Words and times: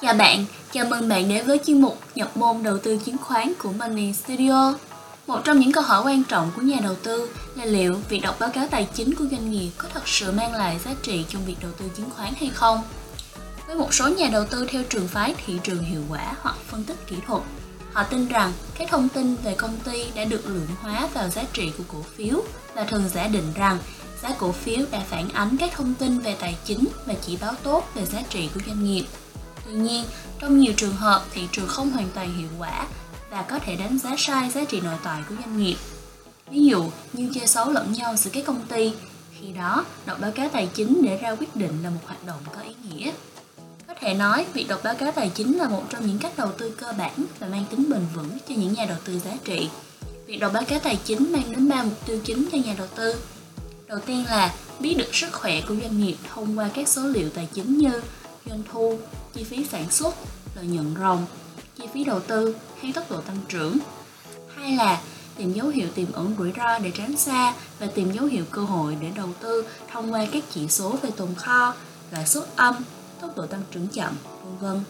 Chào 0.00 0.14
bạn, 0.14 0.44
chào 0.72 0.86
mừng 0.86 1.08
bạn 1.08 1.28
đến 1.28 1.46
với 1.46 1.60
chuyên 1.66 1.80
mục 1.80 1.98
nhập 2.14 2.36
môn 2.36 2.62
đầu 2.62 2.78
tư 2.78 2.98
chứng 3.04 3.18
khoán 3.18 3.52
của 3.58 3.72
Money 3.72 4.12
Studio. 4.12 4.74
Một 5.26 5.40
trong 5.44 5.60
những 5.60 5.72
câu 5.72 5.82
hỏi 5.82 6.02
quan 6.04 6.24
trọng 6.24 6.50
của 6.56 6.62
nhà 6.62 6.76
đầu 6.82 6.94
tư 7.02 7.30
là 7.54 7.64
liệu 7.64 7.96
việc 8.08 8.20
đọc 8.20 8.36
báo 8.40 8.50
cáo 8.50 8.66
tài 8.70 8.88
chính 8.94 9.14
của 9.14 9.24
doanh 9.30 9.50
nghiệp 9.50 9.70
có 9.78 9.88
thật 9.94 10.08
sự 10.08 10.32
mang 10.32 10.54
lại 10.54 10.78
giá 10.84 10.94
trị 11.02 11.24
trong 11.28 11.44
việc 11.44 11.56
đầu 11.62 11.70
tư 11.78 11.84
chứng 11.96 12.10
khoán 12.10 12.32
hay 12.40 12.50
không? 12.54 12.82
Với 13.66 13.76
một 13.76 13.94
số 13.94 14.08
nhà 14.08 14.28
đầu 14.32 14.44
tư 14.50 14.66
theo 14.70 14.82
trường 14.88 15.08
phái 15.08 15.34
thị 15.46 15.58
trường 15.62 15.82
hiệu 15.82 16.02
quả 16.10 16.34
hoặc 16.42 16.56
phân 16.66 16.84
tích 16.84 17.06
kỹ 17.06 17.16
thuật, 17.26 17.42
họ 17.92 18.02
tin 18.02 18.28
rằng 18.28 18.52
các 18.78 18.88
thông 18.90 19.08
tin 19.08 19.36
về 19.44 19.54
công 19.54 19.76
ty 19.84 20.04
đã 20.14 20.24
được 20.24 20.46
lượng 20.46 20.68
hóa 20.80 21.08
vào 21.14 21.28
giá 21.28 21.42
trị 21.52 21.72
của 21.78 21.84
cổ 21.88 22.02
phiếu 22.16 22.42
và 22.74 22.84
thường 22.84 23.08
giả 23.14 23.28
định 23.28 23.52
rằng 23.54 23.78
giá 24.22 24.30
cổ 24.38 24.52
phiếu 24.52 24.86
đã 24.90 25.00
phản 25.08 25.28
ánh 25.28 25.56
các 25.56 25.72
thông 25.72 25.94
tin 25.94 26.18
về 26.18 26.36
tài 26.40 26.56
chính 26.64 26.84
và 27.06 27.14
chỉ 27.26 27.38
báo 27.40 27.54
tốt 27.62 27.90
về 27.94 28.06
giá 28.06 28.22
trị 28.30 28.48
của 28.54 28.60
doanh 28.66 28.84
nghiệp. 28.84 29.04
Tuy 29.68 29.74
nhiên, 29.74 30.04
trong 30.38 30.58
nhiều 30.58 30.72
trường 30.76 30.96
hợp 30.96 31.24
thị 31.30 31.42
trường 31.52 31.68
không 31.68 31.90
hoàn 31.90 32.08
toàn 32.14 32.38
hiệu 32.38 32.48
quả 32.58 32.86
và 33.30 33.42
có 33.42 33.58
thể 33.58 33.76
đánh 33.76 33.98
giá 33.98 34.14
sai 34.18 34.50
giá 34.50 34.64
trị 34.64 34.80
nội 34.80 34.96
tại 35.02 35.22
của 35.28 35.34
doanh 35.40 35.58
nghiệp. 35.58 35.76
Ví 36.50 36.64
dụ 36.64 36.90
như 37.12 37.30
chơi 37.34 37.46
xấu 37.46 37.70
lẫn 37.70 37.92
nhau 37.92 38.16
giữa 38.16 38.30
các 38.34 38.44
công 38.46 38.66
ty, 38.66 38.92
khi 39.40 39.46
đó 39.52 39.84
đọc 40.06 40.20
báo 40.20 40.30
cáo 40.30 40.48
tài 40.48 40.68
chính 40.74 41.02
để 41.04 41.16
ra 41.16 41.30
quyết 41.30 41.56
định 41.56 41.82
là 41.82 41.90
một 41.90 42.00
hoạt 42.06 42.26
động 42.26 42.40
có 42.56 42.60
ý 42.60 42.74
nghĩa. 42.82 43.12
Có 43.86 43.94
thể 44.00 44.14
nói, 44.14 44.46
việc 44.52 44.68
đọc 44.68 44.80
báo 44.84 44.94
cáo 44.94 45.12
tài 45.12 45.30
chính 45.34 45.58
là 45.58 45.68
một 45.68 45.82
trong 45.90 46.06
những 46.06 46.18
cách 46.18 46.32
đầu 46.36 46.52
tư 46.58 46.70
cơ 46.70 46.92
bản 46.98 47.24
và 47.38 47.48
mang 47.48 47.64
tính 47.70 47.90
bền 47.90 48.02
vững 48.14 48.38
cho 48.48 48.54
những 48.54 48.72
nhà 48.72 48.84
đầu 48.84 48.98
tư 49.04 49.18
giá 49.18 49.32
trị. 49.44 49.68
Việc 50.26 50.38
đọc 50.38 50.52
báo 50.52 50.64
cáo 50.64 50.78
tài 50.78 50.98
chính 51.04 51.32
mang 51.32 51.52
đến 51.52 51.68
ba 51.68 51.82
mục 51.82 52.06
tiêu 52.06 52.20
chính 52.24 52.48
cho 52.52 52.58
nhà 52.58 52.74
đầu 52.78 52.86
tư. 52.94 53.14
Đầu 53.86 53.98
tiên 53.98 54.24
là 54.28 54.54
biết 54.80 54.94
được 54.98 55.14
sức 55.14 55.32
khỏe 55.32 55.60
của 55.60 55.74
doanh 55.82 56.00
nghiệp 56.00 56.16
thông 56.34 56.58
qua 56.58 56.70
các 56.74 56.88
số 56.88 57.02
liệu 57.02 57.28
tài 57.30 57.48
chính 57.54 57.78
như 57.78 58.00
doanh 58.48 58.62
thu, 58.72 58.98
chi 59.34 59.44
phí 59.44 59.66
sản 59.70 59.90
xuất, 59.90 60.14
lợi 60.54 60.66
nhuận 60.66 60.94
ròng, 60.98 61.26
chi 61.78 61.84
phí 61.94 62.04
đầu 62.04 62.20
tư 62.20 62.56
hay 62.82 62.92
tốc 62.92 63.10
độ 63.10 63.20
tăng 63.20 63.38
trưởng. 63.48 63.78
Hai 64.56 64.72
là 64.72 65.00
tìm 65.36 65.52
dấu 65.52 65.68
hiệu 65.68 65.88
tiềm 65.94 66.12
ẩn 66.12 66.34
rủi 66.38 66.52
ro 66.56 66.78
để 66.78 66.90
tránh 66.94 67.16
xa 67.16 67.54
và 67.78 67.86
tìm 67.86 68.12
dấu 68.12 68.24
hiệu 68.24 68.44
cơ 68.50 68.62
hội 68.62 68.96
để 69.00 69.10
đầu 69.16 69.28
tư 69.40 69.64
thông 69.92 70.12
qua 70.12 70.26
các 70.32 70.44
chỉ 70.54 70.68
số 70.68 70.96
về 71.02 71.10
tồn 71.10 71.34
kho, 71.34 71.74
lãi 72.10 72.26
suất 72.26 72.56
âm, 72.56 72.74
tốc 73.20 73.36
độ 73.36 73.46
tăng 73.46 73.62
trưởng 73.70 73.86
chậm, 73.86 74.12
vân 74.44 74.58
vân. 74.60 74.84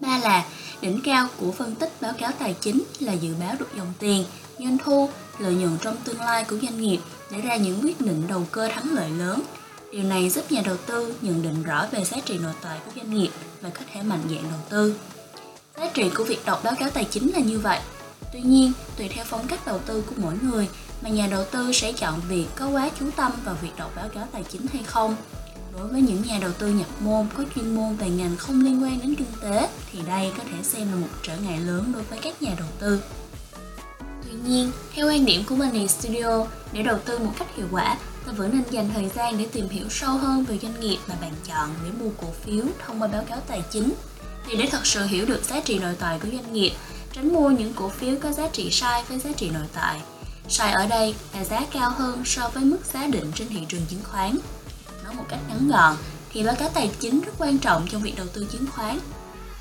Ba 0.00 0.18
là 0.18 0.44
đỉnh 0.80 1.00
cao 1.04 1.28
của 1.36 1.52
phân 1.52 1.74
tích 1.74 1.92
báo 2.00 2.12
cáo 2.18 2.32
tài 2.38 2.54
chính 2.60 2.82
là 3.00 3.12
dự 3.12 3.34
báo 3.40 3.54
được 3.58 3.68
dòng 3.76 3.92
tiền, 3.98 4.24
doanh 4.58 4.78
thu, 4.78 5.10
lợi 5.38 5.54
nhuận 5.54 5.78
trong 5.82 5.96
tương 6.04 6.20
lai 6.20 6.44
của 6.44 6.58
doanh 6.62 6.80
nghiệp 6.80 6.98
để 7.30 7.40
ra 7.40 7.56
những 7.56 7.80
quyết 7.82 8.00
định 8.00 8.26
đầu 8.28 8.46
cơ 8.52 8.68
thắng 8.68 8.94
lợi 8.94 9.10
lớn. 9.10 9.42
Điều 9.92 10.02
này 10.02 10.30
giúp 10.30 10.52
nhà 10.52 10.62
đầu 10.64 10.76
tư 10.76 11.14
nhận 11.20 11.42
định 11.42 11.62
rõ 11.62 11.86
về 11.90 12.04
giá 12.04 12.16
trị 12.24 12.38
nội 12.38 12.52
tại 12.62 12.78
của 12.86 12.92
doanh 12.96 13.14
nghiệp 13.14 13.30
và 13.60 13.70
có 13.70 13.80
thể 13.92 14.02
mạnh 14.02 14.22
dạn 14.30 14.42
đầu 14.42 14.60
tư. 14.68 14.94
Giá 15.76 15.90
trị 15.94 16.10
của 16.14 16.24
việc 16.24 16.44
đọc 16.44 16.60
báo 16.64 16.74
cáo 16.80 16.90
tài 16.90 17.04
chính 17.04 17.32
là 17.32 17.40
như 17.40 17.58
vậy. 17.58 17.80
Tuy 18.32 18.40
nhiên, 18.40 18.72
tùy 18.96 19.08
theo 19.08 19.24
phong 19.28 19.46
cách 19.46 19.66
đầu 19.66 19.78
tư 19.78 20.02
của 20.06 20.14
mỗi 20.16 20.34
người 20.42 20.68
mà 21.02 21.08
nhà 21.08 21.26
đầu 21.26 21.44
tư 21.44 21.72
sẽ 21.72 21.92
chọn 21.92 22.20
việc 22.28 22.46
có 22.56 22.68
quá 22.68 22.90
chú 23.00 23.06
tâm 23.16 23.32
vào 23.44 23.56
việc 23.62 23.70
đọc 23.76 23.92
báo 23.96 24.08
cáo 24.08 24.28
tài 24.32 24.44
chính 24.48 24.66
hay 24.72 24.82
không. 24.82 25.16
Đối 25.78 25.88
với 25.88 26.00
những 26.00 26.22
nhà 26.22 26.38
đầu 26.40 26.52
tư 26.58 26.68
nhập 26.68 26.86
môn 27.00 27.26
có 27.36 27.44
chuyên 27.54 27.74
môn 27.74 27.96
về 27.96 28.10
ngành 28.10 28.36
không 28.36 28.64
liên 28.64 28.82
quan 28.82 28.98
đến 29.00 29.14
kinh 29.14 29.32
tế 29.40 29.68
thì 29.92 29.98
đây 30.06 30.32
có 30.38 30.44
thể 30.44 30.62
xem 30.62 30.88
là 30.90 30.96
một 30.96 31.08
trở 31.22 31.36
ngại 31.36 31.58
lớn 31.58 31.92
đối 31.92 32.02
với 32.02 32.18
các 32.22 32.42
nhà 32.42 32.54
đầu 32.58 32.68
tư. 32.80 33.02
Tuy 34.24 34.32
nhiên, 34.46 34.70
theo 34.94 35.08
quan 35.08 35.24
điểm 35.24 35.42
của 35.48 35.56
Money 35.56 35.88
Studio, 35.88 36.46
để 36.72 36.82
đầu 36.82 36.98
tư 37.04 37.18
một 37.18 37.32
cách 37.38 37.48
hiệu 37.56 37.66
quả, 37.70 37.96
và 38.28 38.34
vẫn 38.34 38.50
nên 38.52 38.62
dành 38.70 38.90
thời 38.94 39.08
gian 39.08 39.38
để 39.38 39.46
tìm 39.52 39.68
hiểu 39.68 39.88
sâu 39.90 40.18
hơn 40.18 40.44
về 40.44 40.58
doanh 40.62 40.80
nghiệp 40.80 40.98
mà 41.08 41.14
bạn 41.20 41.32
chọn 41.46 41.68
để 41.84 41.90
mua 42.00 42.10
cổ 42.20 42.28
phiếu 42.44 42.64
thông 42.86 43.02
qua 43.02 43.08
báo 43.08 43.24
cáo 43.28 43.40
tài 43.48 43.62
chính. 43.70 43.94
thì 44.46 44.56
để 44.56 44.68
thật 44.70 44.86
sự 44.86 45.04
hiểu 45.04 45.26
được 45.26 45.44
giá 45.44 45.60
trị 45.60 45.78
nội 45.78 45.94
tại 45.98 46.18
của 46.22 46.28
doanh 46.32 46.52
nghiệp, 46.52 46.72
tránh 47.12 47.32
mua 47.32 47.50
những 47.50 47.74
cổ 47.74 47.88
phiếu 47.88 48.16
có 48.22 48.32
giá 48.32 48.48
trị 48.48 48.70
sai 48.70 49.04
với 49.08 49.18
giá 49.18 49.30
trị 49.36 49.50
nội 49.50 49.66
tại. 49.74 50.00
Sai 50.48 50.72
ở 50.72 50.86
đây 50.86 51.14
là 51.34 51.44
giá 51.44 51.60
cao 51.72 51.90
hơn 51.90 52.22
so 52.24 52.48
với 52.48 52.64
mức 52.64 52.78
giá 52.92 53.06
định 53.06 53.32
trên 53.34 53.48
thị 53.48 53.60
trường 53.68 53.86
chứng 53.90 54.02
khoán. 54.04 54.38
Nói 55.04 55.14
một 55.14 55.24
cách 55.28 55.40
ngắn 55.48 55.68
gọn, 55.68 55.96
thì 56.32 56.42
báo 56.42 56.54
cáo 56.54 56.68
tài 56.68 56.90
chính 57.00 57.20
rất 57.20 57.32
quan 57.38 57.58
trọng 57.58 57.86
trong 57.90 58.02
việc 58.02 58.14
đầu 58.16 58.26
tư 58.34 58.46
chứng 58.52 58.66
khoán 58.66 58.98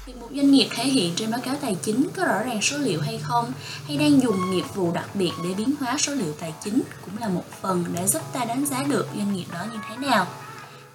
Việc 0.08 0.18
một 0.20 0.28
doanh 0.36 0.52
nghiệp 0.52 0.68
thể 0.72 0.84
hiện 0.84 1.14
trên 1.16 1.32
báo 1.32 1.40
cáo 1.42 1.56
tài 1.62 1.78
chính 1.84 2.08
có 2.16 2.26
rõ 2.26 2.44
ràng 2.44 2.62
số 2.62 2.78
liệu 2.78 3.02
hay 3.02 3.20
không, 3.24 3.52
hay 3.88 3.98
đang 3.98 4.22
dùng 4.22 4.52
nghiệp 4.52 4.66
vụ 4.76 4.92
đặc 4.92 5.10
biệt 5.14 5.32
để 5.44 5.50
biến 5.58 5.74
hóa 5.80 5.98
số 5.98 6.14
liệu 6.14 6.34
tài 6.40 6.54
chính 6.64 6.82
cũng 7.06 7.18
là 7.18 7.28
một 7.28 7.44
phần 7.62 7.86
để 7.94 8.08
giúp 8.08 8.22
ta 8.34 8.46
đánh 8.46 8.66
giá 8.66 8.84
được 8.84 9.08
doanh 9.16 9.34
nghiệp 9.34 9.46
đó 9.54 9.60
như 9.74 9.80
thế 9.90 10.08
nào. 10.08 10.28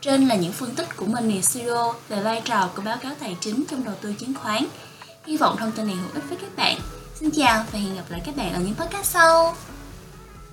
Trên 0.00 0.28
là 0.28 0.34
những 0.34 0.52
phân 0.52 0.74
tích 0.74 0.96
của 0.96 1.06
Money 1.06 1.42
Studio 1.42 1.94
về 2.08 2.22
vai 2.22 2.42
trò 2.44 2.70
của 2.76 2.82
báo 2.82 2.96
cáo 2.96 3.12
tài 3.20 3.36
chính 3.40 3.64
trong 3.70 3.84
đầu 3.84 3.94
tư 4.00 4.14
chứng 4.18 4.34
khoán. 4.34 4.66
Hy 5.26 5.36
vọng 5.36 5.56
thông 5.58 5.72
tin 5.72 5.86
này 5.86 5.96
hữu 5.96 6.10
ích 6.14 6.24
với 6.28 6.38
các 6.40 6.56
bạn. 6.56 6.78
Xin 7.14 7.30
chào 7.30 7.64
và 7.72 7.78
hẹn 7.78 7.94
gặp 7.94 8.04
lại 8.08 8.22
các 8.26 8.36
bạn 8.36 8.52
ở 8.52 8.60
những 8.60 8.74
podcast 8.74 9.06
sau. 9.06 9.56